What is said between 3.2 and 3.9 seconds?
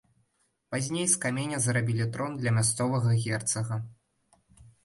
герцага.